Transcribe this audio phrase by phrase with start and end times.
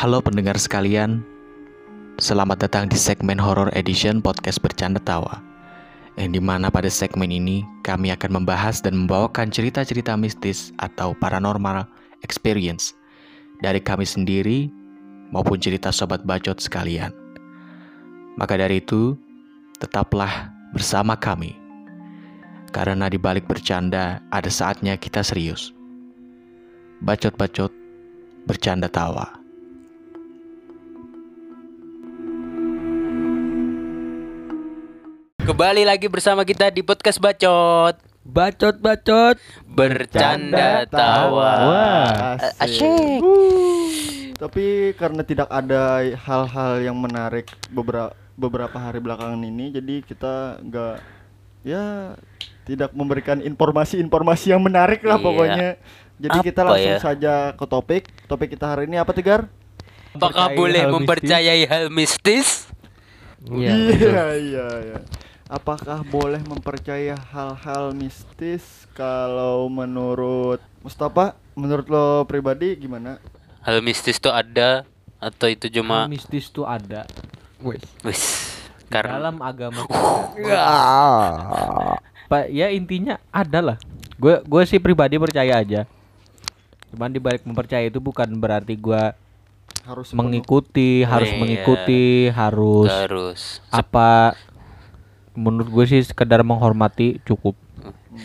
[0.00, 1.20] Halo pendengar sekalian,
[2.16, 5.44] selamat datang di segmen Horror Edition Podcast Bercanda Tawa
[6.16, 11.84] Yang di mana pada segmen ini kami akan membahas dan membawakan cerita-cerita mistis atau paranormal
[12.24, 12.96] experience
[13.60, 14.72] Dari kami sendiri
[15.36, 17.12] maupun cerita sobat bacot sekalian.
[18.40, 19.20] Maka dari itu,
[19.84, 21.52] tetaplah bersama kami
[22.72, 25.76] Karena di balik bercanda ada saatnya kita serius.
[27.04, 27.68] Bacot-bacot
[28.48, 29.39] bercanda tawa
[35.50, 39.34] Kembali lagi bersama kita di podcast Bacot Bacot bacot
[39.66, 43.18] Bercanda tawa Wah Asyik
[44.38, 50.96] Tapi karena tidak ada hal-hal yang menarik beberapa beberapa hari belakangan ini, jadi kita nggak
[51.66, 52.14] ya
[52.62, 55.26] tidak memberikan informasi-informasi yang menarik lah Iya.
[55.26, 55.68] pokoknya.
[56.22, 57.00] Jadi kita Apa langsung ya?
[57.02, 58.06] saja ke topik.
[58.30, 59.50] Topik kita hari ini apa Tigar?
[60.14, 62.70] Apakah boleh hal mempercayai hal mistis?
[63.50, 64.14] Iya betul.
[64.46, 64.98] iya iya.
[65.50, 68.62] Apakah boleh mempercaya hal-hal mistis
[68.94, 73.18] kalau menurut Mustafa, menurut lo pribadi gimana?
[73.60, 74.86] Hal mistis tuh ada
[75.18, 77.02] Atau itu Hal cuma mistis tuh ada.
[77.60, 77.82] Wis
[78.78, 80.64] Di Karena dalam agama kita.
[82.24, 83.76] Pak ya intinya ada lah
[84.16, 85.82] Gue gue sih pribadi percaya aja.
[86.88, 89.02] Cuman dibalik mempercaya itu bukan berarti gue
[89.82, 91.38] Harus mengikuti harus Iya.
[91.38, 93.40] mengikuti harus Harus.
[93.66, 94.38] apa
[95.40, 97.56] menurut gue sih sekedar menghormati cukup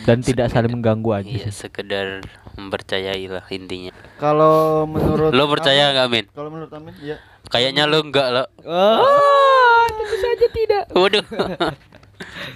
[0.04, 1.64] dan tidak saling mengganggu aja Iya sih.
[1.64, 2.20] sekedar
[2.54, 6.24] mempercayai lah intinya Kalau menurut Lo percaya Amin- nggak Min?
[6.30, 7.16] Kalau menurut Amin, ya.
[7.46, 10.84] Kayaknya lo enggak lo Oh, tentu saja tidak.
[10.90, 11.24] Waduh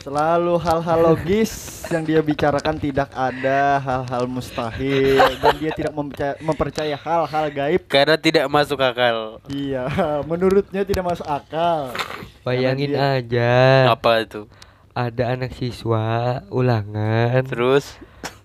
[0.00, 6.97] Selalu hal-hal logis yang dia bicarakan tidak ada hal-hal mustahil dan dia tidak mempercaya, mempercaya
[6.97, 7.81] hal-hal gaib.
[7.84, 9.84] Karena tidak masuk akal Iya,
[10.25, 11.93] menurutnya tidak masuk akal.
[12.41, 13.53] Bayangin Karena aja
[13.93, 14.49] Apa itu?
[14.91, 18.00] ada anak siswa ulangan Terus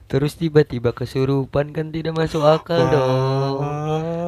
[0.05, 3.57] terus tiba-tiba kesurupan kan tidak masuk akal dong.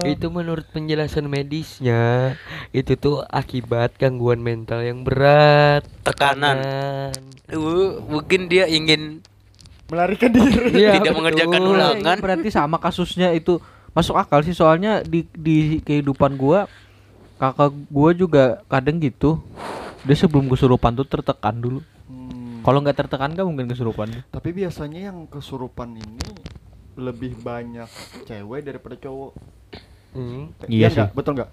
[0.04, 2.36] Itu menurut penjelasan medisnya
[2.70, 6.58] itu tuh akibat gangguan mental yang berat, Tekanan.
[7.48, 9.24] Uh, Mungkin dia ingin
[9.88, 10.84] Melarikan diri.
[10.84, 11.16] Iya, Tidak betul.
[11.16, 12.18] mengerjakan Iya, ulangan.
[12.20, 13.56] berarti sama kasusnya itu
[13.96, 16.68] masuk akal sih soalnya di di kehidupan gua
[17.40, 19.40] kakak gua juga kadang gitu.
[20.04, 21.80] Dia sebelum kesurupan tuh tertekan dulu.
[22.04, 24.12] Hmm, Kalau nggak tertekan kan mungkin kesurupan.
[24.28, 26.36] tapi biasanya yang kesurupan ini
[27.00, 27.88] lebih banyak
[28.28, 29.40] cewek daripada cowok.
[30.12, 30.54] Hmm.
[30.66, 30.98] Iya sih.
[30.98, 31.10] nggak?
[31.14, 31.50] Betul nggak?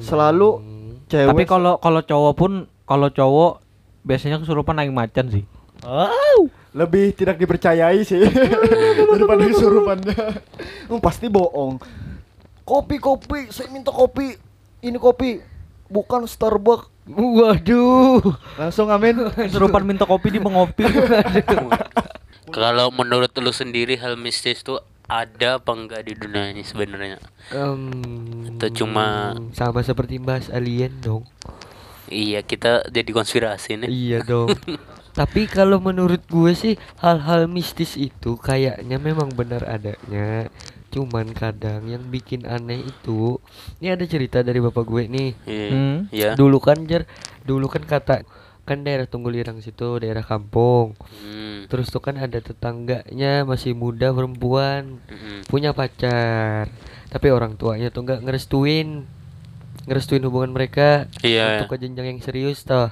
[0.00, 0.92] Selalu Hmm.
[1.06, 2.52] cewek Tapi kalau kalau cowok pun
[2.82, 3.52] kalau cowok
[4.02, 5.44] biasanya kesurupan naik macan sih.
[6.72, 8.20] lebih tidak dipercayai sih
[9.08, 10.16] daripada kesurupannya.
[10.86, 11.80] Hmm, pasti bohong.
[12.62, 14.34] Kopi kopi, saya minta kopi.
[14.82, 15.40] Ini kopi
[15.86, 16.90] bukan Starbucks.
[17.06, 18.18] Waduh.
[18.58, 19.30] Langsung amin.
[19.30, 20.82] Kesurupan minta kopi di mengopi.
[22.56, 27.22] Kalau menurut lu sendiri hal mistis tuh ada apa enggak di dunia ini sebenarnya?
[27.54, 27.82] Em,
[28.54, 31.22] Atau cuma- sama seperti bahas alien dong.
[32.06, 33.88] Iya kita jadi konspirasi nih.
[33.90, 34.50] Iya dong.
[35.18, 40.52] Tapi kalau menurut gue sih hal-hal mistis itu kayaknya memang benar adanya.
[40.92, 43.40] Cuman kadang yang bikin aneh itu,
[43.80, 45.30] ini ada cerita dari bapak gue nih.
[45.48, 45.68] Iya.
[45.72, 45.96] Hmm.
[46.12, 46.30] Iya.
[46.36, 47.08] Dulu kan jar,
[47.48, 48.28] dulu kan kata
[48.66, 50.92] kan daerah Tunggulirang situ daerah kampung.
[51.00, 51.55] Hmm.
[51.66, 55.44] Terus tuh kan ada tetangganya masih muda perempuan Mm-mm.
[55.46, 56.70] punya pacar.
[57.06, 59.04] Tapi orang tuanya tuh nggak ngerestuin
[59.84, 61.62] ngerestuin hubungan mereka Iya.
[61.62, 62.90] untuk ke jenjang yang serius toh.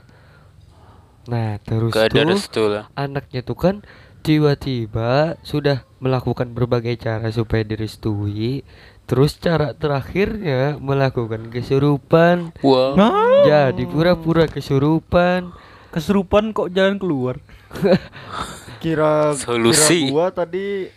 [1.24, 2.84] Nah, terus Gak ada tuh restu lah.
[2.94, 3.74] anaknya tuh kan
[4.20, 8.60] tiba-tiba sudah melakukan berbagai cara supaya direstui.
[9.04, 12.52] Terus cara terakhirnya melakukan kesurupan.
[12.60, 12.96] Wow.
[13.44, 15.52] Jadi pura-pura kesurupan.
[15.94, 17.38] Kesurupan kok jalan keluar.
[18.82, 20.04] Kira Solusi.
[20.04, 20.90] kira gua tadi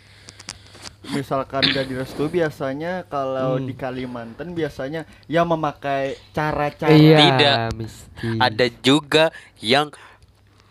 [1.08, 3.64] misalkan gak direstui biasanya kalau Hmm.
[3.64, 7.54] di Kalimantan biasanya yang memakai cara-cara Iya, Tidak.
[7.72, 8.36] mistis.
[8.36, 9.88] Ada juga yang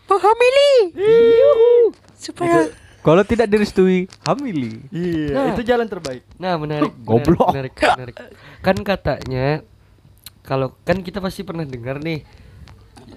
[0.06, 0.94] menghamili.
[2.14, 4.84] Supaya Kalau tidak direstui, hamili.
[4.90, 5.46] Iya, Nah.
[5.50, 6.22] itu jalan terbaik.
[6.36, 6.92] Nah, menarik.
[7.08, 7.48] Goblok.
[7.48, 8.36] Menarik, menarik, menarik.
[8.60, 9.46] Kan katanya
[10.42, 12.20] kalau kan kita pasti pernah dengar nih.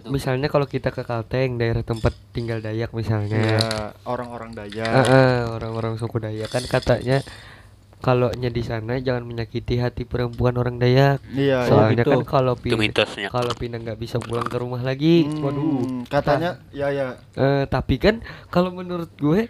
[0.09, 3.37] Misalnya kalau kita ke Kalteng, daerah tempat tinggal Dayak misalnya.
[3.37, 3.69] Iya,
[4.03, 4.91] orang-orang Dayak.
[4.91, 7.21] Ah, ah, orang-orang suku Dayak kan katanya
[8.01, 11.21] kalau nya di sana jangan menyakiti hati perempuan orang Dayak.
[11.31, 11.69] Iya, iya.
[11.69, 12.11] Soalnya gitu.
[12.17, 15.29] kan kalau pindah kalau pindah nggak bisa pulang ke rumah lagi.
[15.29, 17.21] Hmm, katanya ya ya.
[17.37, 19.47] Eh, tapi kan kalau menurut gue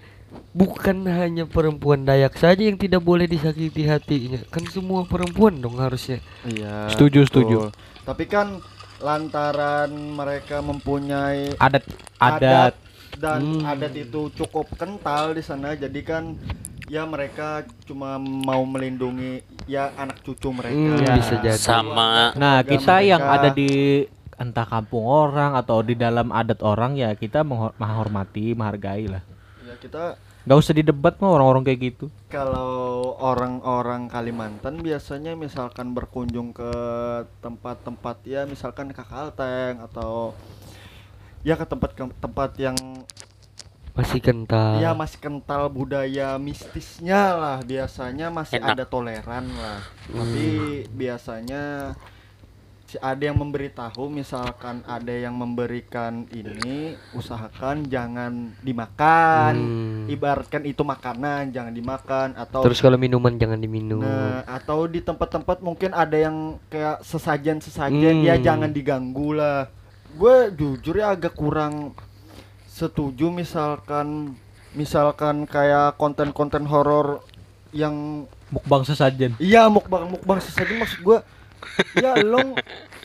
[0.51, 6.19] bukan hanya perempuan Dayak saja yang tidak boleh disakiti hatinya kan semua perempuan dong harusnya
[6.47, 6.91] Iya.
[6.91, 7.57] Setuju, setuju.
[7.67, 7.69] betul.
[8.03, 8.47] Tapi kan
[9.01, 11.83] lantaran mereka mempunyai Adat
[12.15, 12.74] adat
[13.13, 13.65] dan Hmm.
[13.68, 16.38] adat itu cukup kental di sana jadi kan
[16.88, 21.13] ya mereka cuma mau melindungi ya anak cucu mereka Hmm, Ya.
[21.15, 23.36] bisa jadi Sama Nah, kita yang mereka.
[23.38, 23.69] ada di
[24.33, 29.24] entah kampung orang atau di dalam adat orang ya kita menghor- menghormati, menghargai lah.
[29.62, 32.05] ya kita Gak usah didebat mah orang-orang kayak gitu.
[32.31, 36.71] kalau orang-orang Kalimantan biasanya misalkan berkunjung ke
[37.43, 40.33] tempat-tempat ya misalkan ke Kalteng atau
[41.43, 42.77] ya ke tempat-tempat yang
[43.91, 48.79] masih kental ya masih kental budaya mistisnya lah biasanya masih Enak.
[48.79, 50.47] ada toleran lah tapi
[50.95, 51.94] biasanya
[52.91, 60.11] si ada yang memberitahu misalkan ada yang memberikan ini usahakan jangan dimakan Hmm.
[60.11, 65.63] ibaratkan itu makanan jangan dimakan atau terus kalau minuman jangan diminum Nah, atau di tempat-tempat
[65.63, 68.43] mungkin ada yang kayak sesajen-sesajen ya Hmm.
[68.43, 69.71] jangan diganggu lah.
[70.11, 71.95] Gue jujur ya agak kurang
[72.67, 74.35] setuju misalkan
[74.71, 77.23] misalkan kayak konten-konten horor
[77.71, 79.31] yang Mukbang sesajen.
[79.39, 81.17] iya mukbang mukbang sesajen maksud gue
[81.95, 82.55] ya lo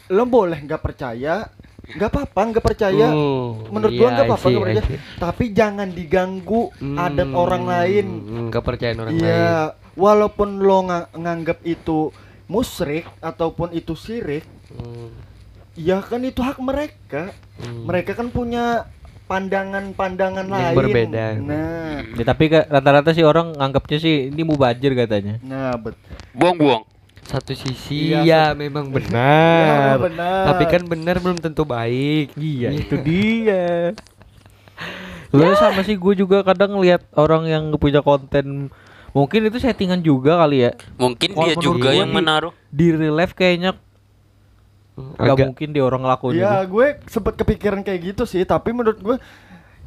[0.07, 1.51] lo boleh nggak percaya
[1.87, 4.83] nggak apa-apa nggak percaya Oh, menurut iya, gua nggak apa-apa nggak percaya
[5.17, 6.63] tapi jangan diganggu
[6.97, 9.55] adat orang lain Hmm, percaya orang lain Iya,
[9.95, 12.11] walaupun lo nga- nganggap itu
[12.47, 15.11] musyrik ataupun itu syirik, Hmm,
[15.75, 17.35] ya kan itu hak mereka.
[17.57, 17.83] hmm.
[17.83, 18.87] Mereka kan punya
[19.27, 20.75] pandangan-pandangan lain.
[20.75, 21.27] berbeda.
[21.37, 25.39] Nah, Ya, tapi rata-rata sih orang nganggapnya sih ini mubazir katanya.
[25.41, 25.99] nah bet.
[26.33, 26.87] buang-buang.
[27.27, 30.43] Satu sisi Iya, ya memang benar Ya, benar.
[30.47, 33.93] tapi kan benar belum tentu baik Iya, itu dia.
[35.35, 38.71] Lu sama sih gue juga kadang lihat orang yang punya konten
[39.11, 40.73] mungkin itu settingan juga kali ya.
[40.95, 42.53] Mungkin Kalau dia juga yang di- menaruh.
[42.69, 43.75] Di real life kayaknya
[44.97, 48.97] nggak agak mungkin dia orang ngelakuin Ya, gue sempet kepikiran kayak gitu sih, tapi menurut
[48.97, 49.17] gue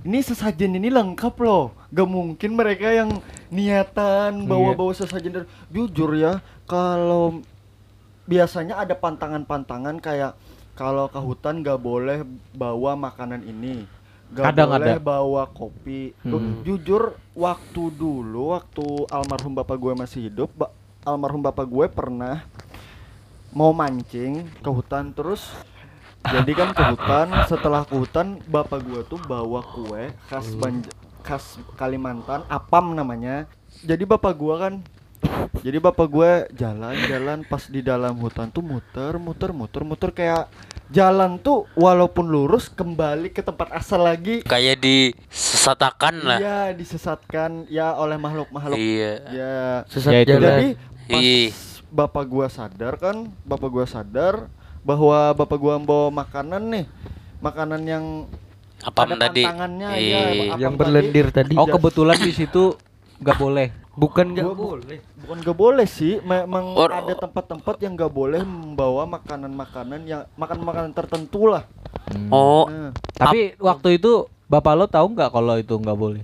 [0.03, 1.73] ini sesajen ini lengkap loh.
[1.89, 3.17] Gak mungkin mereka yang
[3.49, 7.41] niatan bawa-bawa sesajen dari jujur ya, kalau
[8.23, 10.37] biasanya ada pantangan-pantangan kayak
[10.73, 12.21] kalau ke hutan gak boleh
[12.51, 13.89] bawa makanan ini.
[14.29, 15.01] Gak Kadang boleh ada.
[15.01, 16.13] bawa kopi.
[16.19, 16.61] Tuh, Hmm.
[16.61, 17.03] Jujur
[17.33, 20.69] waktu dulu waktu almarhum bapak gue masih hidup, ba-
[21.01, 22.45] almarhum bapak gue pernah
[23.49, 25.49] mau mancing ke hutan terus
[26.21, 31.59] jadi kan ke hutan setelah ke hutan bapak gua tuh bawa kue khas Banja- khas
[31.75, 33.45] Kalimantan apam namanya.
[33.85, 34.73] Jadi bapak gua kan
[35.59, 40.09] jadi bapak gue jalan-jalan pas di dalam hutan tuh muter muter muter muter.
[40.15, 40.47] Kayak
[40.87, 44.39] jalan tuh walaupun lurus kembali ke tempat asal lagi.
[44.47, 46.39] Kayak disesatakan lah.
[46.39, 47.67] iya disesatkan.
[47.67, 48.79] Ya oleh makhluk-makhluk.
[48.79, 49.13] Iya.
[49.35, 49.57] ya.
[49.91, 50.47] Sesat Ya, itu jalan.
[50.47, 50.67] jadi
[51.09, 51.49] pas Ih.
[51.91, 54.47] bapak gua sadar kan, bapak gua sadar
[54.85, 56.85] bahwa bapak gua bawa makanan nih,
[57.43, 58.05] makanan yang
[58.79, 59.43] Apam ada tadi.
[59.43, 59.95] Iya.
[59.97, 62.75] ya, apam yang berlendir tadi Oh kebetulan di situ
[63.19, 63.67] nggak boleh.
[63.93, 69.05] bukan nggak boleh Bukan gak boleh sih, memang Or- ada tempat-tempat yang gak boleh membawa
[69.05, 71.69] makanan-makanan yang makan-makanan tertentu lah.
[72.31, 76.23] Oh, Nah, Tapi waktu itu bapak lo tahu nggak kalau itu nggak boleh?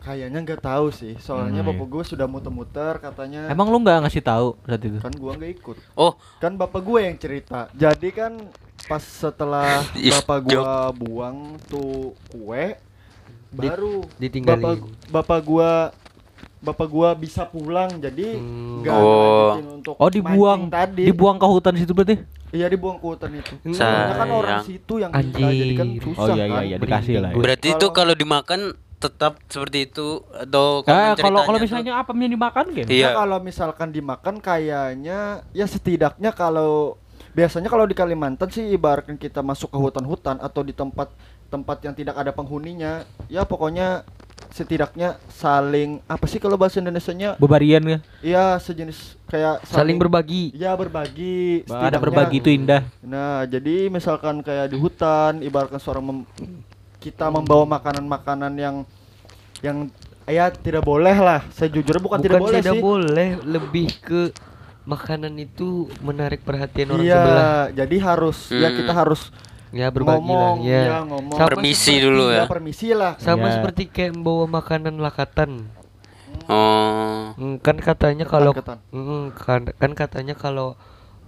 [0.00, 3.52] kayaknya nggak tahu sih, soalnya Hmm, bapak gua sudah muter-muter katanya.
[3.52, 4.96] Emang lo nggak ngasih tahu saat itu?
[4.96, 5.76] kan gua nggak ikut.
[5.92, 7.68] oh, Kan bapak gue yang cerita.
[7.76, 8.32] Jadi kan
[8.90, 12.74] pas setelah Ih, bapak gua buang tuh kue
[13.50, 14.58] baru ditinggalin.
[14.58, 14.74] bapak
[15.08, 15.70] bapak gua
[16.60, 18.82] bapak gua bisa pulang jadi Hmm.
[18.82, 19.06] nggak Oh.
[19.06, 22.16] ngelanjutin untuk Oh dibuang, tadi dibuang ke hutan situ berarti?
[22.50, 23.72] iya dibuang ke hutan itu Hmm.
[23.72, 26.02] soalnya kan orang situ yang minta jadi kan Anjir.
[26.04, 27.30] susah Oh iya iya kan iya dikasih lah.
[27.30, 27.36] Ya.
[27.38, 28.60] berarti itu Kalau- dimakan
[29.00, 32.84] tetap seperti itu atau konon kalau kalau misalnya apamnya dimakan kan?
[32.84, 33.00] Iya.
[33.00, 35.18] Ya, kalau misalkan dimakan kayaknya
[35.50, 36.99] ya setidaknya kalau
[37.34, 41.10] biasanya kalau di Kalimantan sih ibaratkan kita masuk ke hutan-hutan atau di tempat
[41.50, 44.06] tempat yang tidak ada penghuninya ya pokoknya
[44.50, 51.62] setidaknya saling apa sih kalau bahasa Indonesianya Bebarian ya sejenis kayak saling berbagi ya berbagi
[51.70, 52.82] Ada berbagi itu indah.
[53.06, 56.28] Nah, jadi misalkan kayak di hutan, ibaratkan seorang mem-
[56.98, 58.76] kita membawa makanan-makanan yang
[59.62, 59.86] yang
[60.26, 61.46] ya tidak boleh lah.
[61.54, 62.82] Saya jujur bukan, tidak boleh tidak sih.
[62.82, 64.34] boleh lebih ke
[64.90, 65.68] makanan itu
[66.00, 68.76] menarik perhatian orang Iya, sebelah jadi harus ya Hmm.
[68.76, 69.22] kita harus
[69.70, 71.36] ya berbagi ngomong, lah ya, ya ngomong.
[71.36, 72.44] Sama Permisi seperti- dulu ya.
[72.44, 73.12] permisi lah.
[73.16, 73.52] sama Ya.
[73.54, 75.70] seperti kayak membawa makanan lakatan
[76.46, 78.78] Oh, Hmm, kan katanya kalau Ketan.
[78.90, 80.74] Mm, kan, kan katanya kalau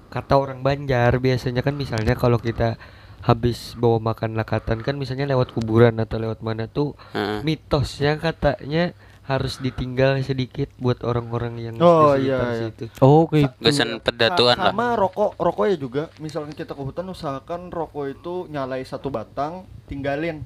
[0.08, 2.74] kata orang Banjar biasanya kan misalnya kalau kita
[3.20, 7.38] habis bawa makan lakatan kan misalnya lewat kuburan atau lewat mana tuh Heeh.
[7.40, 12.66] mitosnya katanya harus ditinggal sedikit buat orang-orang yang Oh, iya, iya.
[12.66, 12.90] situ.
[12.98, 14.72] Oh, kayak Kesan pedatuan Sa- lah.
[14.72, 20.42] sama rokok rokoknya juga misalkan kita ke hutan usahakan rokok itu nyalai satu batang tinggalin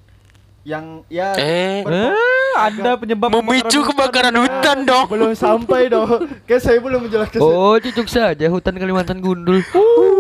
[0.63, 2.13] yang ya Eh, Eh,
[2.55, 5.07] ada penyebab memicu kebakaran Ah, hutan dong.
[5.09, 6.11] belum sampai dong
[6.47, 9.65] kayak saya belum menjelaskan Oh, cucuk saja hutan Kalimantan gundul.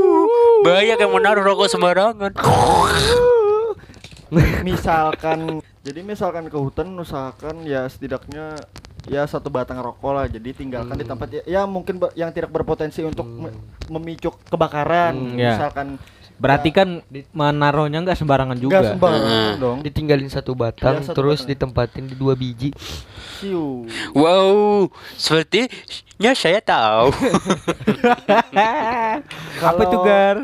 [0.67, 2.33] Banyak yang menaruh rokok sembarangan.
[4.63, 8.59] misalkan jadi misalkan ke hutan usahakan ya setidaknya
[9.07, 13.01] ya satu batang rokok lah jadi tinggalkan di tempat ya, ya mungkin yang tidak berpotensi
[13.01, 13.55] untuk me-
[13.89, 15.55] memicu kebakaran Hmm, ya.
[15.55, 15.89] misalkan
[16.37, 17.01] Berarti kan
[17.33, 18.93] menaruhnya nggak sembarangan enggak juga.
[18.93, 21.49] sembarangan dong Ditinggalin satu batang Iya, satu terus batang.
[21.49, 22.77] ditempatin di dua biji.
[23.41, 25.71] siu Wow, sepertinya
[26.35, 27.09] saya tahu.
[29.63, 30.37] Apa itu Gar?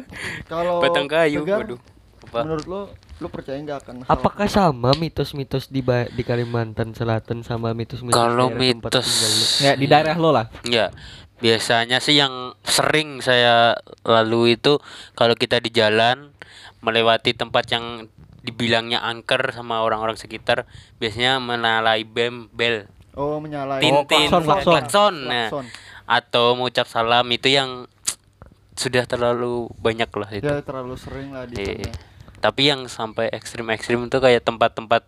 [0.46, 1.44] kalau Batang kayu.
[1.44, 1.80] Tegar, Waduh.
[2.25, 2.38] Apa?
[2.40, 2.80] menurut lo
[3.23, 8.12] lo percaya nggak akan hal- Apakah sama mitos-mitos di ba- di Kalimantan Selatan sama mitos-mitos
[8.12, 9.47] Kalau mitos tinggal lu?
[9.62, 10.50] Ya di daerah lo lah.
[10.64, 10.91] Ya,
[11.38, 16.35] biasanya sih yang sering saya lalu itu kalau kita di jalan
[16.79, 18.11] melewati tempat yang
[18.41, 20.67] dibilangnya angker sama orang-orang sekitar,
[20.99, 24.73] biasanya menalai bem bel, oh menyalahi tintin, klakson, klakson.
[24.73, 25.47] klakson, nah.
[25.47, 25.67] Klakson.
[26.02, 27.87] atau mengucap salam itu yang
[28.75, 30.43] sudah terlalu banyak lah itu.
[30.43, 31.95] ya terlalu sering lah di Iya.
[32.42, 35.06] Tapi yang sampai ekstrim-ekstrim itu kayak tempat-tempat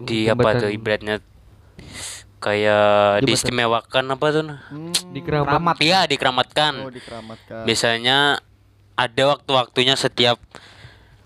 [0.00, 0.72] di apa tuh Jembatan.
[0.72, 1.16] ibaratnya
[2.38, 2.80] kayak
[3.14, 3.26] Jembatan.
[3.26, 4.42] diistimewakan apa tuh?
[4.42, 4.58] nah?
[4.66, 5.48] Hmm, Di keramat.
[5.50, 5.76] Keramat.
[5.78, 6.72] Iya, dikeramatkan.
[6.80, 8.40] oh dikeramatkan Biasanya
[8.96, 10.40] ada waktu-waktunya setiap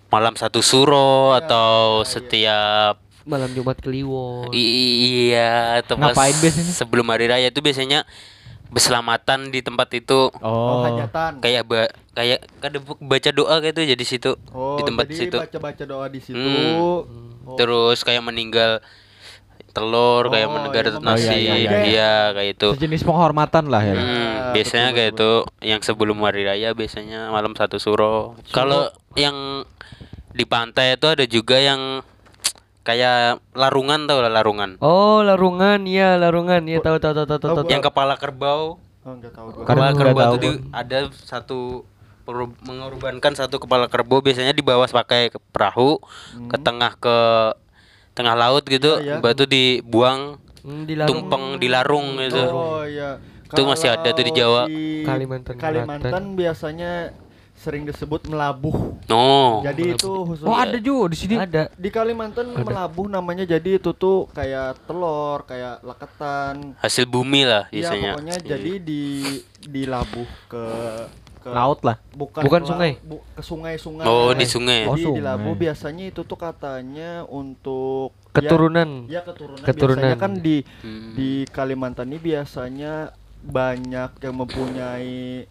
[0.08, 2.06] malam satu suro Iya, atau iya.
[2.08, 4.52] setiap Malam Jumat Kliwon.
[4.52, 6.72] iya atau pas Ngapain biasanya?
[6.72, 8.04] sebelum hari raya itu biasanya
[8.74, 10.82] berselamatan di tempat itu oh, Oh.
[10.82, 15.18] hajatan kayak ba kayak kan baca doa kayak itu jadi situ oh di tempat jadi
[15.30, 17.06] situ baca-baca doa di situ Hmm.
[17.46, 17.54] Oh.
[17.54, 18.82] terus kayak meninggal
[19.70, 22.12] telur kayak Oh, meninggal iya, nasi iya, iya, iya, iya.
[22.30, 23.94] kayak itu Sejenis penghormatan lah ya.
[23.94, 28.38] Hmm, Ya, biasanya betul, kayak betul, itu yang sebelum hari raya biasanya malam satu suro.
[28.50, 29.66] Kalau yang
[30.30, 32.06] di pantai itu ada juga yang
[32.84, 33.18] kayak
[33.52, 34.76] larungan tau lah larungan.
[34.78, 37.48] Oh, larungan, iya larungan, iya tahu tahu tahu tahu tahu.
[37.48, 37.64] Oh, tahu.
[37.64, 38.64] gua- Yang kepala kerbau.
[38.76, 40.34] oh enggak tahu gua Kadang Kepala kerbau tahu.
[40.34, 41.60] itu di- ada satu
[42.62, 46.00] mengorbankan satu kepala kerbau biasanya dibawa pakai ke perahu
[46.46, 47.16] ke tengah ke
[48.12, 49.20] tengah laut gitu, Iya, iya.
[49.20, 51.08] batu dibuang Hmm, di larung.
[51.26, 52.44] tumpeng di larung gitu.
[52.46, 53.20] Oh iya.
[53.44, 54.64] Itu masih ada tuh di Jawa.
[55.04, 56.24] Kalimantan Kalimantan Selatan.
[56.34, 56.92] biasanya
[57.64, 58.92] sering disebut melabuh.
[59.04, 59.64] No.
[59.64, 61.34] Jadi itu khusus Oh ada juga di sini.
[61.34, 61.72] Ada.
[61.74, 66.76] di Kalimantan melabuh namanya jadi itu tuh kayak telur, kayak laketan.
[66.76, 68.10] Hasil bumi lah Iya biasanya.
[68.12, 69.02] pokoknya jadi di
[69.64, 70.64] dilabuh ke
[71.38, 72.00] ke Laut lah.
[72.10, 72.92] bukan Bukan ke sungai?
[73.00, 74.04] bu- ke sungai-sungai.
[74.04, 74.80] Oh, di sungai.
[74.82, 75.18] Oh, Jadi sungai.
[75.20, 78.90] dilabuh biasanya itu tuh katanya untuk ya- Keturunan.
[79.06, 79.60] Ya, keturunan.
[79.60, 80.00] Keturunan.
[80.04, 81.12] Biasanya kan di Hmm.
[81.12, 85.44] di Kalimantan ini biasanya banyak yang mempunyai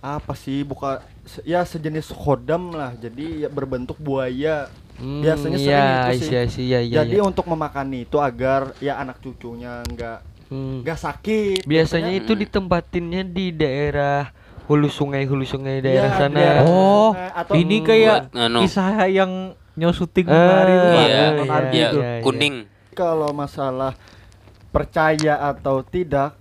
[0.00, 1.04] apa sih buka
[1.42, 4.66] ya sejenis khodam lah jadi ya berbentuk buaya
[5.00, 6.28] Hmm, biasanya sering iya, itu sih.
[6.28, 7.24] iya, iya, iya, jadi iya.
[7.24, 10.18] untuk memakan itu agar ya anak cucunya nggak
[10.50, 10.82] Hmm.
[10.82, 12.42] nggak sakit Biasanya itu Hmm.
[12.42, 14.28] ditempatinnya di daerah
[14.66, 16.36] hulu sungai hulu sungai Iya, daerah sana.
[16.36, 18.58] daerah Oh, sungai atau ini Hmm, kayak anu.
[18.60, 19.32] kisah yang
[19.72, 20.76] nyo syuting Ah, kemarin.
[20.76, 21.26] Iya, iya,
[21.70, 21.98] Iya, itu.
[21.98, 22.12] iya.
[22.20, 22.54] kuning
[22.92, 23.94] kalau masalah
[24.68, 26.36] percaya atau tidak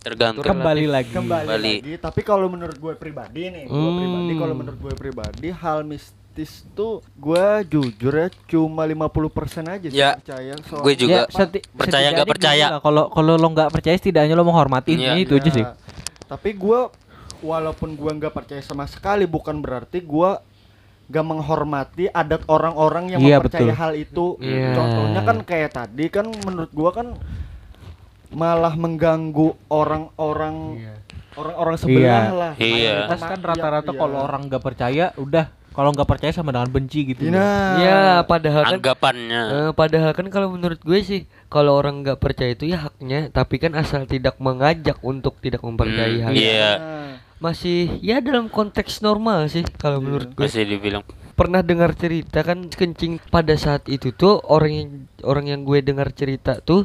[0.00, 0.42] tergantung.
[0.42, 1.10] Kembali lagi.
[1.10, 1.74] kembali Kembali.
[1.78, 3.96] lagi tapi kalau menurut gue pribadi nih gue Hmm.
[3.96, 9.28] pribadi kalau menurut gue pribadi hal mistis tuh gue jujur ya cuma 50%
[9.66, 11.12] aja sih Ya, percaya soal gue juga.
[11.12, 12.66] Ya, seti- percaya nggak percaya.
[12.78, 14.94] Kalau kalau lo nggak percaya setidaknya lo menghormati.
[14.94, 15.62] Intinya itu aja sih.
[15.62, 15.76] Ya,
[16.26, 16.80] tapi gue
[17.40, 20.30] walaupun gue nggak percaya sama sekali bukan berarti gue
[21.08, 23.74] gak menghormati adat orang-orang yang Iya, mempercayai betul.
[23.74, 24.68] hal itu Iya.
[24.72, 27.06] contohnya kan kayak tadi kan menurut gue kan
[28.30, 30.56] malah mengganggu orang-orang
[31.32, 32.30] orang-orang sebelah Iya.
[32.32, 32.74] lah Iya.
[33.00, 33.98] Mayoritas kan Iya, rata-rata iya.
[33.98, 37.22] kalau orang nggak percaya udah kalau nggak percaya sama dengan benci gitu.
[37.26, 39.42] Nah, Ya, padahal kan Anggapannya.
[39.46, 43.56] eh, padahal kan kalau menurut gue sih kalau orang nggak percaya itu ya haknya, tapi
[43.56, 46.42] kan asal tidak mengajak untuk tidak mempercayai Hmm, hal itu.
[46.44, 50.44] Iya, Nah, Masih ya dalam konteks normal sih kalau menurut gue.
[50.44, 51.00] masih dibilang.
[51.32, 54.88] Pernah dengar cerita kan kencing pada saat itu tuh orang yang
[55.22, 56.84] orang yang gue dengar cerita tuh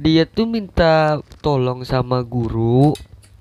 [0.00, 2.92] dia tuh minta tolong sama guru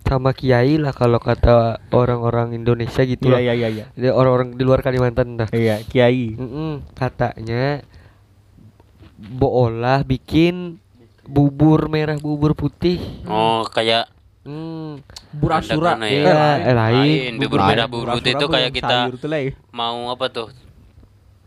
[0.02, 3.40] sama kiai lah kalau kata orang-orang Indonesia gitu Iya lah.
[3.40, 3.86] iya iya iya.
[3.96, 5.48] Dia orang-orang di luar Kalimantan dah.
[5.56, 6.36] Iya, kiai.
[6.36, 7.80] Mm-mm, katanya
[9.16, 10.82] boolah bikin
[11.24, 13.00] bubur merah bubur putih.
[13.24, 14.98] Oh, kayak Hmm,
[15.38, 15.94] Burasura.
[15.94, 16.50] Tanda kana iya, ya.
[16.66, 16.98] eh, lain.
[16.98, 19.54] Lain, bubur merah bubur putih itu kayak kita sayur ya.
[19.70, 20.50] mau apa tuh?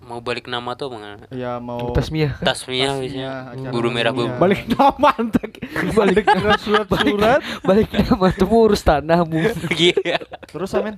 [0.05, 1.17] Mau balik nama tuh mana?
[1.33, 2.37] Ya mau tasmiyah.
[2.45, 4.37] Tasmiyah Tasmiyah, acara Buru merah bubur.
[4.37, 5.65] Balik nama antek.
[5.97, 7.41] Balik dengan surat-surat.
[7.65, 9.41] Balik nama tuh mau urus tanahmu.
[9.73, 10.21] Iya.
[10.53, 10.95] Terus Amin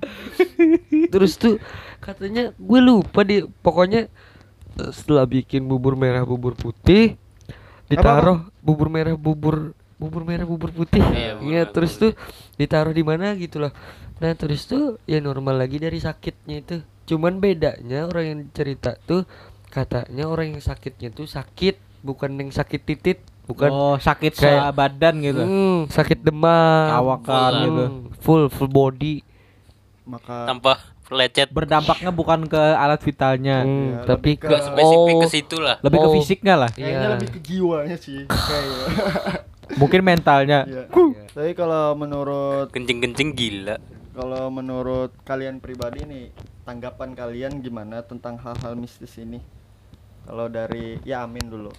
[1.07, 1.55] Terus tuh
[2.03, 4.11] katanya gue lupa di pokoknya
[4.75, 7.15] eh, setelah bikin bubur merah bubur putih
[7.87, 11.01] ditaruh bubur merah bubur bubur merah bubur putih.
[11.01, 12.11] Iya, merah, terus bubur tuh
[12.59, 13.73] ditaruh di mana gitu loh.
[14.21, 16.77] Nah, terus tuh ya normal lagi dari sakitnya itu.
[17.07, 19.23] Cuman bedanya orang yang cerita tuh
[19.67, 25.15] katanya orang yang sakitnya tuh sakit bukan yang sakit titit, bukan Oh, sakit Kayak- badan
[25.19, 25.41] gitu.
[25.41, 27.83] Hmm, sakit demam, Awakan Hmm, gitu.
[28.19, 29.23] full full body.
[30.05, 31.47] maka Tanpa lecet.
[31.49, 33.59] Berdampaknya bukan ke alat vitalnya.
[33.61, 35.75] Hmm, Iya, tapi lebih ke- Gak spesifik oh, ke situ lah.
[35.81, 36.13] Lebih ke Oh.
[36.13, 36.69] fisiknya lah.
[36.69, 37.11] kayaknya Iya.
[37.13, 38.85] lebih ke jiwanya sih kayaknya.
[39.75, 40.59] Mungkin mentalnya.
[40.63, 40.83] Iya.
[41.29, 43.75] Tapi kalau menurut Kencing-kencing gila.
[44.17, 46.33] Kalau menurut kalian pribadi nih
[46.65, 49.37] tanggapan kalian gimana tentang hal-hal mistis ini?
[50.25, 51.69] Kalau dari ya Amin dulu.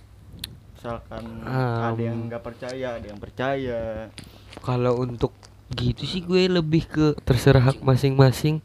[0.78, 2.30] Misalkan ada yang Um.
[2.30, 4.06] nggak percaya, ada yang percaya.
[4.62, 5.34] Kalau untuk
[5.74, 8.62] gitu sih gue lebih ke terserah hak masing-masing.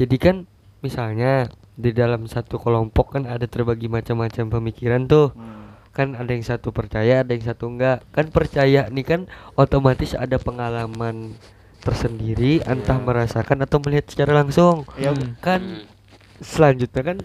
[0.00, 0.36] Jadi kan
[0.80, 5.36] misalnya di dalam satu kelompok kan ada terbagi macam-macam pemikiran tuh.
[5.36, 5.76] Hmm.
[5.92, 8.00] Kan ada yang satu percaya, ada yang satu enggak.
[8.16, 9.20] Kan percaya nih kan
[9.60, 11.36] otomatis ada pengalaman
[11.80, 14.84] tersendiri entah merasakan atau melihat secara langsung.
[14.94, 15.84] Ya, Kan Hmm.
[16.40, 17.18] selanjutnya kan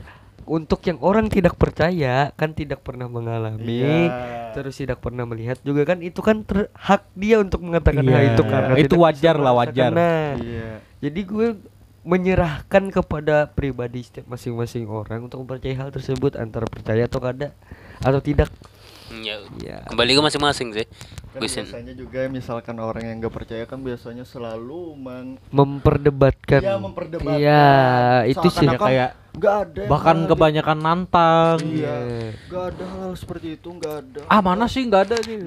[0.45, 4.53] untuk yang orang tidak percaya kan tidak pernah mengalami Iya.
[4.53, 8.31] terus tidak pernah melihat juga kan itu kan ter- hak dia untuk mengatakan hal Iya.
[8.37, 9.89] itu karena Itu tidak wajar lah, wajar.
[9.91, 10.69] Nah, Iya.
[11.01, 11.47] jadi gue
[12.05, 17.49] menyerahkan kepada pribadi setiap masing-masing orang untuk mempercayai hal tersebut antara percaya atau kada
[17.97, 18.53] atau tidak
[19.17, 20.85] Ya, ya kembali ke masing-masing sih.
[21.29, 26.75] Kan sih- biasanya juga misalkan orang yang nggak percaya kan biasanya selalu meng memperdebatkan Iya,
[26.75, 27.37] memperdebatkan.
[27.37, 27.65] iya
[28.25, 31.57] itu sih kayak nggak ada bahkan nggak kebanyakan nantang.
[31.61, 31.95] Iya.
[32.01, 32.29] Iya.
[32.47, 34.21] Gak ada hal seperti itu, nggak ada.
[34.25, 35.43] Ah, mana sih nggak ada nih.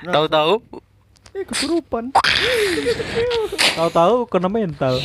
[0.00, 0.52] Nah, Tahu-tahu
[1.30, 2.08] Eh, kesurupan.
[3.78, 4.96] Tahu-tahu kena mental.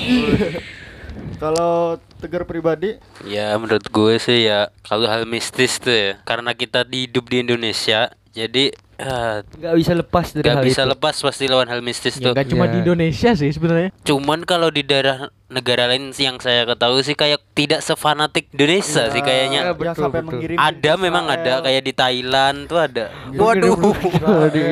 [1.36, 1.74] Kalau
[2.18, 7.04] Tegar pribadi, Ya menurut gue sih ya kalau hal mistis tuh ya karena kita di
[7.04, 11.46] hidup di Indonesia jadi eh, nggak bisa lepas dari nggak hal bisa itu lepas pasti
[11.46, 12.34] lawan hal mistis Ya tuh.
[12.34, 12.72] nggak cuma Iya.
[12.72, 13.90] di Indonesia sih sebenarnya.
[14.02, 19.04] Cuman kalau di daerah negara lain sih yang saya ketahui sih kayak tidak sefanatik Indonesia
[19.06, 19.62] sih kayaknya.
[19.62, 20.30] Iya, yang betul, sampai betul.
[20.34, 23.06] mengirim Ada memang ada kayak di Thailand tuh ada.
[23.30, 23.76] Waduh.
[24.18, 24.64] Waduh.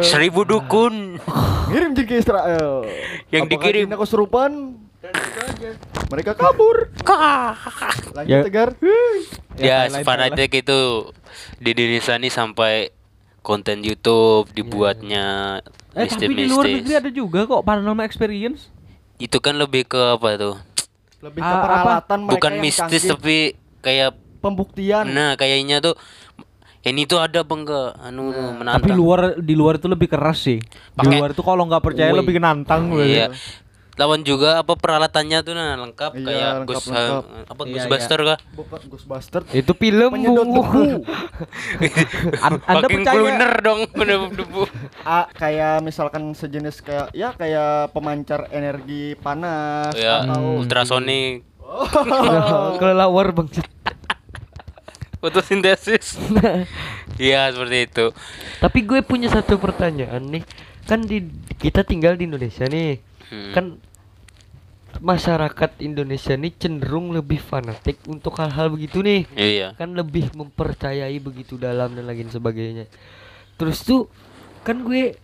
[0.00, 1.20] Seribu dukun.
[1.68, 2.88] ngirim ke Israel.
[3.28, 3.84] Yang Apakah dikirim.
[3.86, 4.50] jinnya kesurupan?
[6.08, 6.88] Mereka kabur.
[8.16, 8.40] Lanjut Ya.
[8.40, 8.68] Tegar.
[9.54, 10.78] Ya, Thailand, sefanatik itu
[11.60, 12.74] di Indonesia nih sampai
[13.38, 15.60] konten YouTube dibuatnya
[15.92, 18.72] Eh tapi di luar negeri ada juga kok paranormal experience.
[19.16, 20.56] Itu kan lebih ke apa tuh?
[21.20, 21.62] Lebih ke Ah, apa?
[21.62, 23.12] peralatan mereka Bukan mistis canggih.
[23.12, 23.36] tapi
[23.78, 25.04] kayak pembuktian.
[25.06, 25.94] nah kayaknya tuh
[26.82, 28.92] ini tuh ada apa enggak anu Tapi menantang.
[28.92, 30.58] luar di luar itu lebih keras sih.
[30.58, 32.20] Di Pakai- luar itu kalau nggak percaya Woi.
[32.20, 33.04] lebih nantang gitu.
[33.04, 33.26] Iya.
[33.94, 37.22] Lawan juga apa peralatannya tuh nah lengkap Iya, kayak lengkap, Ghost lengkap.
[37.46, 38.38] apa Iya, Ghostbuster kah?
[38.52, 39.40] Bukan Ghostbuster.
[39.54, 40.54] itu film Penyedot Bu.
[40.56, 40.82] debu.
[42.66, 43.14] Anda percaya?
[43.14, 44.62] cleaner dong debu-debu.
[45.02, 51.46] Ah, kayak misalkan sejenis kayak ya kayak pemancar energi panas ya, atau ultrasonic,
[52.76, 53.48] kelelawar bang
[55.20, 56.20] fotosintesis.
[57.16, 58.06] Iya, seperti itu.
[58.60, 60.44] Tapi gue punya satu pertanyaan nih.
[60.84, 61.24] Kan di
[61.56, 63.00] kita tinggal di Indonesia nih.
[63.30, 63.52] Hmm.
[63.52, 63.64] Kan
[65.02, 69.26] masyarakat Indonesia nih cenderung lebih fanatik untuk hal-hal begitu nih.
[69.34, 69.68] Iya.
[69.74, 72.86] Kan lebih mempercayai begitu dalam dan lain sebagainya.
[73.58, 74.06] Terus tuh
[74.62, 75.18] kan gue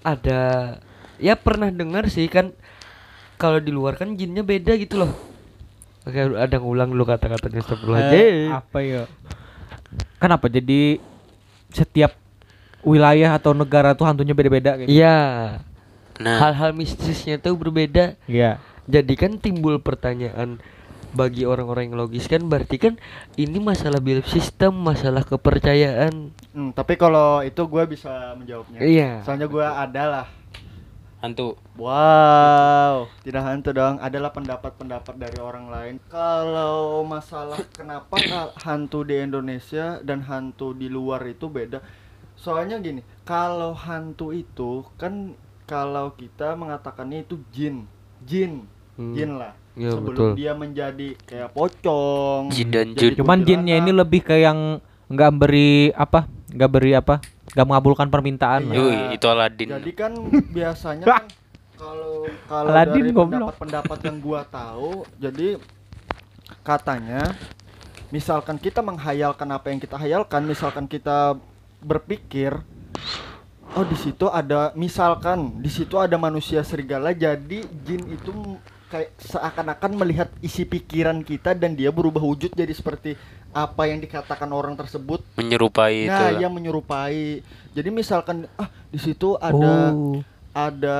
[0.00, 0.40] ada
[1.18, 2.54] ya pernah dengar sih kan
[3.34, 5.12] kalau di luar kan jinnya beda gitu loh.
[6.04, 8.48] Oke, ada ngulang dulu kata-katanya Eh, astagfirullahaladzim.
[8.52, 9.02] apa ya?
[10.20, 11.00] Kenapa jadi
[11.72, 12.12] setiap
[12.84, 14.88] wilayah atau negara tuh hantunya beda-beda gitu?
[14.92, 15.18] Iya.
[16.22, 18.14] Nah, Hal-hal mistisnya tuh berbeda.
[18.30, 18.62] Iya.
[18.86, 20.60] Jadi kan timbul pertanyaan
[21.14, 22.94] bagi orang-orang yang logis kan berarti kan
[23.38, 26.34] ini masalah belief system, masalah kepercayaan.
[26.50, 28.82] Hmm, tapi kalau itu gue bisa menjawabnya.
[28.82, 29.10] Iya.
[29.22, 30.26] Soalnya gue adalah
[31.24, 31.56] hantu.
[31.80, 33.96] Wow, tidak hantu dong.
[34.02, 35.94] Adalah pendapat-pendapat dari orang lain.
[36.12, 38.20] Kalau masalah kenapa
[38.66, 41.80] hantu di Indonesia dan hantu di luar itu beda.
[42.34, 45.32] Soalnya gini, kalau hantu itu kan
[45.64, 47.88] kalau kita mengatakannya itu jin,
[48.20, 49.10] jin, Hmm.
[49.10, 49.52] jin lah.
[49.74, 50.30] Iya, Sebelum betul.
[50.38, 52.46] dia menjadi kayak pocong.
[52.48, 53.10] Jin dan jun.
[53.16, 56.30] Cuman jinnya ini lebih ke yang nggak beri apa?
[56.48, 57.18] Nggak beri apa?
[57.44, 58.74] nggak mengabulkan permintaan lah.
[58.74, 58.82] Iya.
[58.82, 59.68] Yui, itu Aladin.
[59.68, 60.12] Jadi kan
[60.48, 61.22] biasanya kan
[61.74, 63.30] kalau kalau Aladin dari goblok.
[63.54, 65.48] pendapat-pendapat yang gua tahu, jadi
[66.62, 67.34] katanya
[68.08, 71.38] misalkan kita menghayalkan apa yang kita hayalkan, misalkan kita
[71.78, 72.58] berpikir
[73.74, 78.30] oh di situ ada misalkan di situ ada manusia serigala jadi jin itu
[78.94, 83.18] kayak seakan-akan melihat isi pikiran kita dan dia berubah wujud jadi seperti
[83.54, 86.10] apa yang dikatakan orang tersebut menyerupai itu.
[86.10, 87.42] Nah, yang menyerupai.
[87.70, 90.18] Jadi misalkan ah di situ ada Oh.
[90.50, 90.98] ada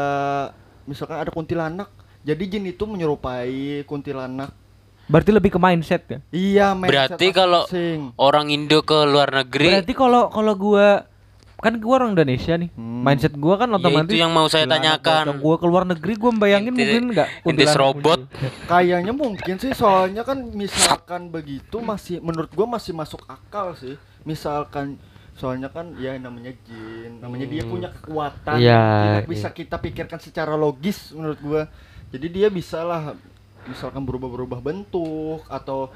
[0.87, 1.90] misalkan ada kuntilanak.
[2.22, 4.54] Jadi jin itu menyerupai kuntilanak.
[5.04, 6.18] Berarti lebih ke mindset ya.
[6.32, 7.62] Iya, mindset Berarti kalau
[8.16, 11.04] orang Indo ke luar negeri Berarti kalau kalau gua
[11.64, 12.68] kan gua orang Indonesia nih.
[12.77, 13.00] Hmm.
[13.00, 15.40] Mindset gua kan ya otomatis itu yang mau saya tanyakan.
[15.40, 18.20] Gua keluar negeri gua bayangin Inti- mungkin enggak intis robot.
[18.70, 23.96] kayaknya mungkin sih soalnya kan misalkan begitu masih menurut gua masih masuk akal sih.
[24.29, 25.00] Misalkan
[25.35, 28.85] soalnya kan ya namanya jin, namanya dia punya kekuatan Iya,
[29.24, 31.62] tidak bisa kita pikirkan secara logis menurut gua.
[32.12, 33.16] Jadi dia bisa lah
[33.64, 35.88] misalkan berubah-berubah bentuk atau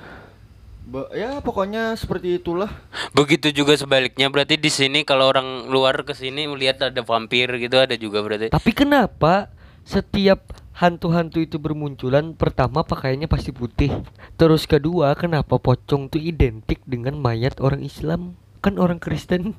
[0.89, 2.73] be- ya pokoknya seperti itulah.
[3.13, 7.77] Begitu juga sebaliknya berarti di sini kalau orang luar ke sini melihat ada vampir gitu
[7.77, 8.49] ada juga berarti.
[8.49, 9.53] Tapi kenapa
[9.85, 13.93] setiap hantu-hantu itu bermunculan pertama pakaiannya pasti putih.
[14.41, 18.39] Terus kedua, kenapa pocong tuh identik dengan mayat orang Islam?
[18.65, 19.55] Kan orang Kristen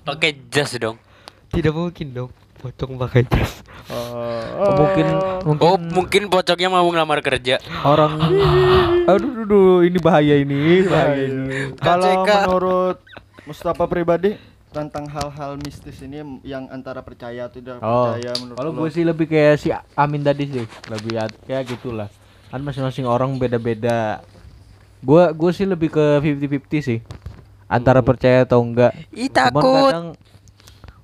[0.00, 0.96] Pakai jas dong.
[1.52, 3.64] tidak mungkin dong pocong pakai jas.
[3.88, 5.06] Oh, mungkin
[5.48, 7.56] mungkin Oh, mungkin pocongnya mau ngelamar kerja.
[7.82, 8.20] orang
[9.08, 11.74] aduh, aduh, aduh, ini bahaya ini, bahaya ini.
[11.80, 13.00] Kalau menurut
[13.48, 14.36] Mustafa pribadi
[14.70, 19.02] tentang hal-hal mistis ini yang antara percaya atau tidak Oh, percaya menurut kalau gue sih
[19.02, 19.68] lebih kayak si
[19.98, 21.18] Amin tadi sih, lebih
[21.48, 22.06] kayak gitulah.
[22.52, 24.22] Kan masing-masing orang beda-beda.
[25.00, 26.98] Gua gue sih lebih ke 50-50 sih.
[27.70, 28.90] Antara percaya atau enggak.
[29.14, 30.06] Ih Cuman kadang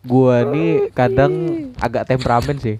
[0.06, 1.32] gua nih kadang
[1.76, 2.76] agak temperamen sih.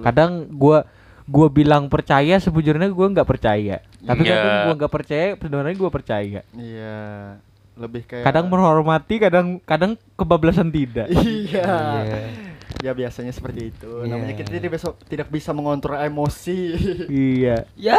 [0.00, 0.86] Kadang gua
[1.26, 3.82] gua bilang percaya sebujurnya gua nggak percaya.
[4.00, 4.32] Tapi Iya.
[4.32, 6.40] kadang gua nggak percaya sebenarnya gua percaya.
[6.52, 6.98] Iya,
[7.76, 11.10] lebih kayak Kadang menghormati, kadang kadang kebablasan tidak.
[11.14, 11.66] Iya.
[12.06, 12.20] Iya.
[12.80, 13.90] Ya biasanya seperti itu.
[14.06, 14.14] Iya.
[14.14, 16.58] Namanya kita tidak bisa tidak bisa mengontrol emosi.
[17.10, 17.66] iya.
[17.74, 17.98] Ya,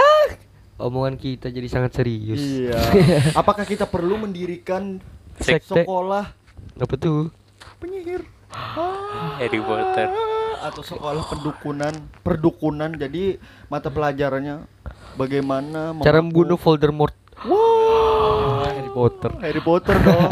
[0.79, 2.39] omongan kita jadi sangat serius.
[2.39, 2.79] iya.
[3.39, 4.97] Apakah kita perlu mendirikan
[5.37, 5.83] Sekte.
[5.83, 6.33] sekolah
[6.77, 7.29] Apa tuh?
[7.81, 8.21] Penyihir
[9.41, 10.07] Harry Potter.
[10.61, 14.69] atau sekolah pendukunan perdukunan jadi mata pelajarannya
[15.17, 17.17] bagaimana Cara membunuh Voldemort.
[17.41, 19.31] Wah, Harry Potter.
[19.41, 20.29] Harry Potter dong.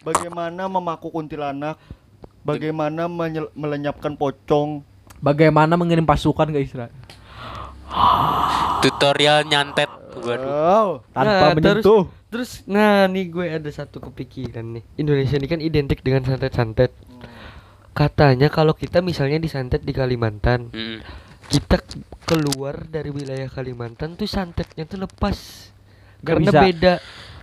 [0.00, 1.76] Bagaimana memaku kuntilanak?
[2.40, 4.80] Bagaimana menyel- melenyapkan pocong?
[5.20, 6.88] Bagaimana mengirim pasukan ke Israel
[8.80, 9.99] Tutorial nyantet.
[10.12, 10.46] Waduh.
[10.46, 10.88] Wow.
[11.08, 12.02] tanpa Nah, menyentuh?
[12.26, 14.84] Terus, nah nih gue ada satu kepikiran nih.
[14.96, 16.94] Indonesia ini kan identik dengan santet-santet.
[17.90, 21.02] Katanya kalau kita misalnya disantet di Kalimantan, Mm.
[21.48, 21.82] kita
[22.22, 25.36] keluar dari wilayah Kalimantan tuh santetnya tuh lepas.
[26.16, 26.60] Nggak Karena bisa.
[26.62, 26.92] beda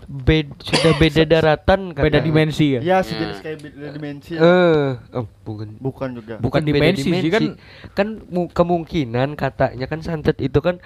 [0.08, 2.24] bed sudah beda daratan Beda katanya.
[2.24, 2.80] dimensi ya.
[2.80, 4.32] Ya sejenis kayak beda dimensi.
[4.34, 6.34] Eh, oh, bukan Bukan juga.
[6.40, 7.44] Bukan beda dimensi sih, kan.
[7.92, 10.80] kan mu- kemungkinan katanya kan santet itu kan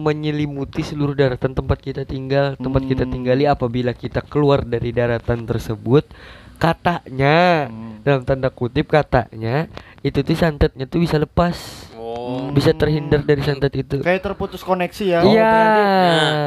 [0.00, 3.12] menyelimuti seluruh daratan tempat kita tinggal tempat kita Hmm.
[3.12, 6.08] tinggali apabila kita keluar dari daratan tersebut
[6.56, 8.00] katanya Hmm.
[8.00, 9.68] dalam tanda kutip katanya
[10.00, 11.56] itu tuh santetnya tuh bisa lepas
[11.94, 12.50] Oh.
[12.50, 15.20] bisa terhindar dari santet itu Kayak terputus koneksi ya.
[15.24, 15.54] iya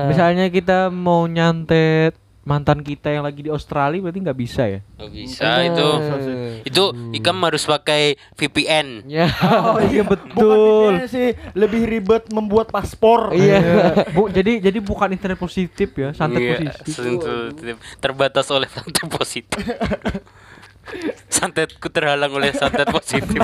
[0.06, 2.14] Misalnya kita mau nyantet
[2.48, 4.80] mantan kita yang lagi di Australia berarti nggak bisa ya?
[4.96, 5.88] Nggak bisa itu.
[6.00, 9.04] Eh, Itu ikam harus pakai VPN.
[9.06, 10.96] ya Oh iya betul.
[10.96, 13.36] Bukan sih lebih ribet membuat paspor.
[13.36, 13.60] iya
[14.10, 17.76] Bu, jadi jadi bukan internet positif ya, santet Iya, positif.
[18.00, 19.60] Terbatas oleh santet positif.
[21.28, 23.38] Santetku terhalang oleh santet positif.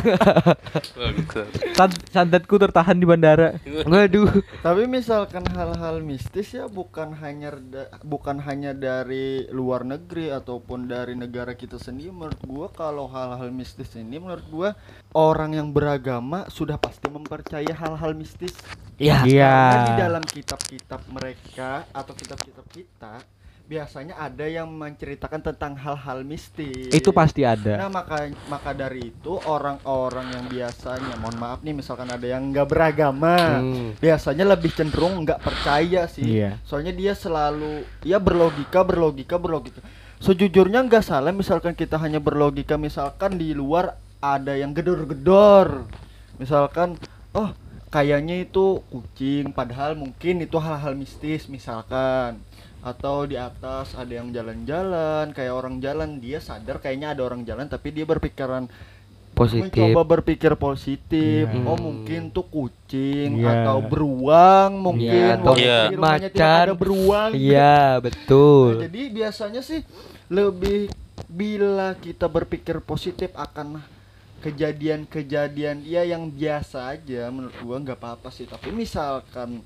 [1.73, 3.57] San- santetku tertahan di bandara.
[3.83, 4.29] waduh
[4.59, 11.13] Tapi misalkan hal-hal mistis ya bukan hanya da- bukan hanya dari luar negeri ataupun dari
[11.13, 14.69] negara kita sendiri menurut gua kalau hal-hal mistis ini menurut gua
[15.11, 18.53] orang yang beragama sudah pasti mempercayai hal-hal mistis.
[18.95, 19.53] ya Iya.
[19.53, 23.13] Karena di dalam kitab-kitab mereka atau kitab-kitab kita
[23.63, 26.91] biasanya ada yang menceritakan tentang hal-hal mistis.
[26.91, 27.79] Itu pasti ada.
[27.79, 32.67] Nah maka maka dari itu orang-orang yang biasanya mohon maaf nih misalkan ada yang nggak
[32.67, 33.95] beragama Hmm.
[34.03, 36.43] biasanya lebih cenderung nggak percaya sih.
[36.43, 36.59] Iya.
[36.67, 39.79] Soalnya dia selalu ya berlogika berlogika berlogika.
[40.19, 45.87] Sejujurnya nggak salah misalkan kita hanya berlogika misalkan di luar ada yang gedor-gedor.
[46.35, 46.99] Misalkan
[47.31, 47.55] oh
[47.87, 52.43] kayaknya itu kucing padahal mungkin itu hal-hal mistis misalkan.
[52.83, 57.65] Atau di atas ada yang jalan-jalan kayak orang jalan dia sadar kayaknya ada orang jalan
[57.65, 58.67] tapi dia berpikiran
[59.33, 59.65] Positif.
[59.73, 61.65] mencoba berpikir positif Iya.
[61.65, 63.65] oh mungkin tuh kucing Iya.
[63.65, 66.59] atau beruang mungkin Iya, atau tidak macan.
[66.61, 68.85] ada beruang Iya, Nah, betul.
[68.85, 69.81] jadi biasanya sih
[70.29, 70.93] lebih
[71.25, 73.81] bila kita berpikir positif akan
[74.43, 79.63] kejadian-kejadian ya yang biasa aja menurut gua nggak apa-apa sih tapi misalkan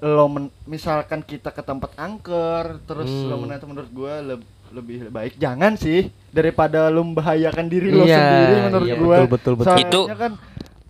[0.00, 3.46] lo men- misalkan kita ke tempat angker terus lo Hmm.
[3.46, 8.54] menatap menurut gua leb- lebih baik jangan sih daripada lo membahayakan diri lo Iya, sendiri
[8.64, 9.66] menurut iya, gua betul, betul, betul.
[9.68, 10.32] Soalnya Itu- kan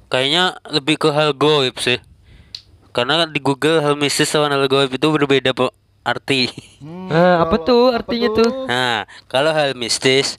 [0.05, 1.99] Kayaknya lebih ke hal goib sih.
[2.93, 6.47] Karena di Google hal mistis sama hal goib itu berbeda po arti.
[6.79, 8.51] hmm, Ah, apa tuh artinya tuh?
[8.64, 10.38] Nah, kalau hal mistis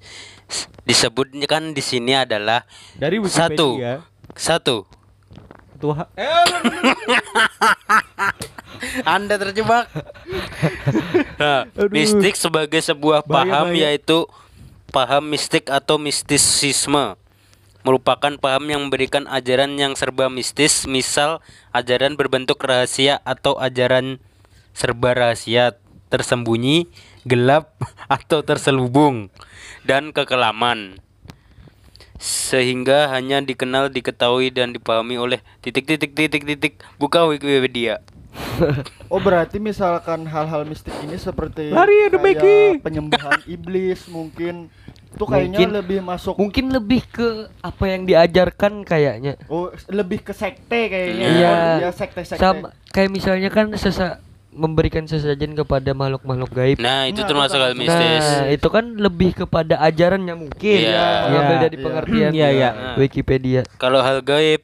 [0.82, 2.64] disebutnya kan di sini adalah
[2.96, 3.76] Dari satu,
[4.32, 4.88] satu.
[5.80, 6.08] Tuhan
[9.08, 9.88] Anda terjebak.
[11.36, 13.92] Nah, mistik sebagai sebuah Bahaya, paham bahaya.
[13.92, 14.24] yaitu
[14.92, 17.20] paham mistik atau mistisisme
[17.86, 21.38] merupakan paham yang memberikan ajaran yang serba mistis, misal
[21.70, 24.18] ajaran berbentuk rahasia atau ajaran
[24.74, 25.78] serba rahasia,
[26.10, 26.90] tersembunyi,
[27.30, 27.78] gelap
[28.10, 29.30] atau terselubung
[29.86, 30.98] dan kekelaman.
[32.18, 38.00] Sehingga hanya dikenal, diketahui dan dipahami oleh titik-titik titik-titik buka Wikipedia.
[39.06, 44.68] Oh berarti misalkan hal-hal mistik ini seperti Lari, ada kayak penyembahan iblis mungkin
[45.08, 47.28] itu kayaknya Mungkin- lebih masuk Mungkin lebih ke
[47.62, 49.40] apa yang diajarkan kayaknya.
[49.48, 51.48] oh lebih ke sekte kayaknya Iya.
[51.48, 54.20] Oh, ya sekte-sekte Sama kayak misalnya kan sesa
[54.56, 56.78] memberikan sesajen kepada makhluk-makhluk gaib.
[56.80, 58.24] Nah, itu Nah, termasuk hal kan- mistis.
[58.24, 60.80] Nah, itu kan lebih kepada ajarannya mungkin.
[60.82, 61.08] Iya.
[61.28, 61.62] Mengambil Iya.
[61.62, 61.84] dari Iya.
[61.84, 62.70] pengertian Iya, iya.
[62.96, 63.62] Wikipedia.
[63.76, 64.64] Kalau hal gaib,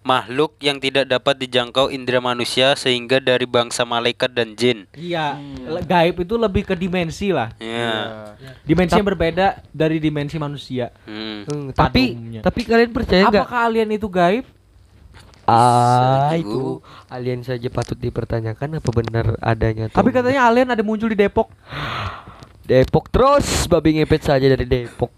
[0.00, 4.86] makhluk yang tidak dapat dijangkau indera manusia sehingga dari bangsa malaikat dan jin.
[4.94, 5.34] Iya,
[5.66, 7.50] le- gaib itu lebih ke dimensi lah.
[7.58, 8.30] Ya.
[8.62, 10.94] Dimensi yang berbeda dari dimensi manusia.
[11.02, 11.42] Hmm.
[11.42, 12.40] Hmm, tapi umumnya.
[12.40, 13.42] tapi kalian percaya nggak?
[13.42, 14.46] Apakah alien itu gaib?
[15.46, 16.42] Ah, Setuju.
[16.42, 16.62] itu
[17.06, 19.86] alien saja patut dipertanyakan apa benar adanya.
[19.86, 21.54] Tapi katanya alien ada muncul di Depok.
[22.66, 25.14] Depok terus babi ngepet saja dari Depok.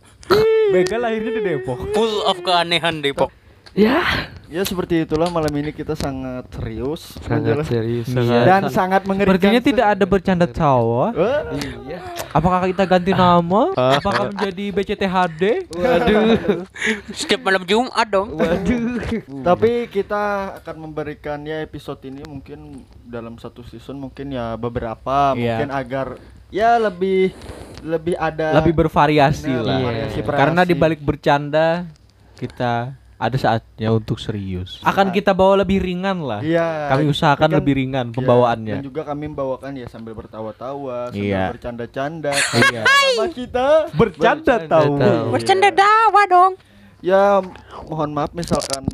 [0.69, 1.81] Begal lahirnya di Depok.
[1.97, 3.33] Full of keanehan Depok.
[3.79, 4.03] Ya,
[4.45, 8.07] ya seperti itulah malam ini kita sangat serius sangat serius.
[8.09, 8.19] Iya.
[8.19, 11.15] sangat- dan sangat mengerikan Sepertinya tidak ada bercanda tawa.
[11.15, 11.41] Eh,
[11.87, 11.99] Iya.
[12.29, 13.71] Apakah kita ganti nama?
[13.73, 15.43] Apakah menjadi BCTHD?
[15.71, 16.67] Waduh.
[17.13, 18.35] Setiap malam Jumat dong.
[18.35, 18.99] Waduh.
[19.41, 20.23] tapi kita
[20.59, 25.55] akan memberikan ya episode ini mungkin dalam satu season mungkin ya beberapa Iya.
[25.55, 26.07] mungkin agar
[26.49, 27.31] ya lebih
[27.79, 29.79] lebih ada Lebih bervariasi Nah, lah.
[29.85, 31.87] variasi- Karena di balik bercanda
[32.35, 34.79] kita ada saatnya untuk serius.
[34.81, 36.39] Akan kita bawa lebih ringan lah.
[36.39, 36.87] Iya.
[36.89, 38.75] Kami usahakan Kan- lebih ringan Iya, pembawaannya.
[38.79, 41.45] Dan juga kami membawakan ya sambil bertawa-tawa, sambil Iya.
[41.51, 42.31] bercanda-canda.
[42.33, 42.83] Iya.
[42.87, 44.93] Sama kita Bercanda tahu.
[44.97, 45.25] tahu.
[45.31, 46.53] Bercanda dawa dong.
[46.99, 47.43] Ya,
[47.85, 48.87] mohon maaf misalkan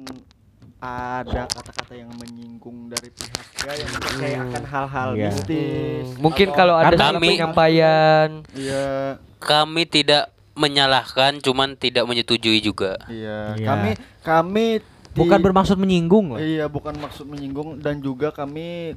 [0.78, 3.32] ada kata-kata yang menyinggung dari pihak
[3.62, 5.24] ya yang mempercayakan hal-hal Iya.
[5.30, 6.04] mistis.
[6.06, 8.28] Hmm, Mungkin kalau ada kami- penyampaian.
[8.52, 12.96] Iya, Kami tidak menyalahkan, cuman tidak menyetujui juga.
[13.06, 13.54] iya.
[13.54, 13.66] Iya.
[13.66, 13.90] Kami
[14.20, 14.66] kami
[15.10, 16.40] ti- Bukan bermaksud menyinggung lah.
[16.40, 18.94] Iya, bukan maksud menyinggung dan juga kami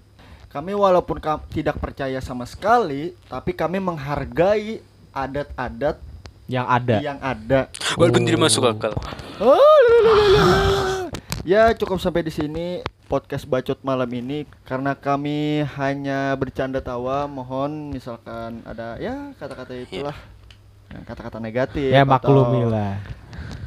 [0.47, 4.79] kami walaupun ka- tidak percaya sama sekali, tapi kami menghargai
[5.11, 5.97] adat-adat
[6.47, 6.95] Yang ada.
[7.01, 7.59] yang ada.
[7.93, 8.95] Walaupun tidak masuk akal.
[9.37, 10.45] Oh, lalalala.
[11.43, 17.23] Ya cukup sampai di sini podcast bacot malam ini karena kami hanya bercanda tawa.
[17.25, 20.36] Mohon misalkan ada ya kata-kata itulah yang
[21.05, 21.87] kata-kata negatif.
[21.87, 22.97] Ya atau maklumi lah.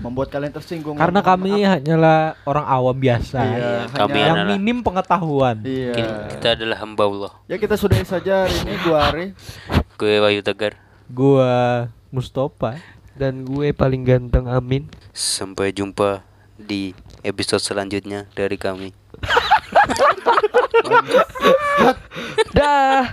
[0.00, 0.96] Membuat kalian tersinggung.
[0.96, 1.76] Karena kami maaf.
[1.76, 3.36] hanyalah orang awam biasa.
[3.36, 5.56] Iya, hanya- kami Yang adalah minim pengetahuan.
[5.60, 5.92] Iya.
[6.30, 7.32] kita adalah hamba Allah.
[7.44, 9.26] Ya kita sudahi saja hari ini gua Ari.
[9.94, 10.80] Gue Wayu Tegar.
[11.06, 11.52] Gua
[12.08, 12.80] Mustopa.
[13.12, 14.88] Dan gue paling ganteng amin.
[15.12, 16.24] Sampai jumpa
[16.56, 18.96] di episode selanjutnya dari kami.
[22.56, 23.12] Dah.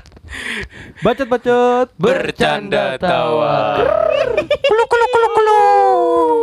[1.03, 3.79] Bacot-bacot bercanda tawa.
[4.67, 5.61] Kulu kulu kulu kulu.